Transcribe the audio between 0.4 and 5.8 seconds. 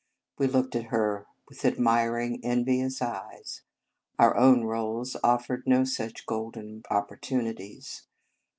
looked at her with admiring, envious eyes. Our own roles offered